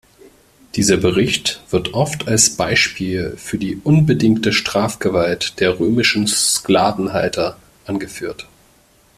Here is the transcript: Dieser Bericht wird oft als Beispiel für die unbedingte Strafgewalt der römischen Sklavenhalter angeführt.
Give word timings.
Dieser 0.73 0.97
Bericht 0.97 1.61
wird 1.69 1.93
oft 1.93 2.27
als 2.27 2.57
Beispiel 2.57 3.35
für 3.37 3.59
die 3.59 3.75
unbedingte 3.83 4.51
Strafgewalt 4.51 5.59
der 5.59 5.79
römischen 5.79 6.25
Sklavenhalter 6.25 7.57
angeführt. 7.85 8.47